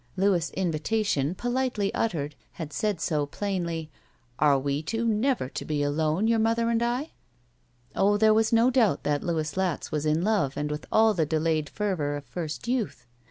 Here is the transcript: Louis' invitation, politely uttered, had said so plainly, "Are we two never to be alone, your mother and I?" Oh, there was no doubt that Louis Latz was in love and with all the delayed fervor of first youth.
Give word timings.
Louis' 0.17 0.49
invitation, 0.55 1.35
politely 1.35 1.93
uttered, 1.93 2.33
had 2.53 2.73
said 2.73 2.99
so 2.99 3.27
plainly, 3.27 3.91
"Are 4.39 4.57
we 4.57 4.81
two 4.81 5.07
never 5.07 5.47
to 5.49 5.63
be 5.63 5.83
alone, 5.83 6.27
your 6.27 6.39
mother 6.39 6.71
and 6.71 6.81
I?" 6.81 7.11
Oh, 7.95 8.17
there 8.17 8.33
was 8.33 8.51
no 8.51 8.71
doubt 8.71 9.03
that 9.03 9.21
Louis 9.21 9.55
Latz 9.55 9.91
was 9.91 10.07
in 10.07 10.23
love 10.23 10.57
and 10.57 10.71
with 10.71 10.87
all 10.91 11.13
the 11.13 11.27
delayed 11.27 11.69
fervor 11.69 12.15
of 12.17 12.25
first 12.25 12.67
youth. 12.67 13.05